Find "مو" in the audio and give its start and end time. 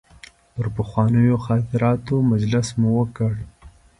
2.79-2.89